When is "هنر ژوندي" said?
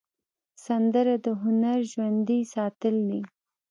1.41-2.39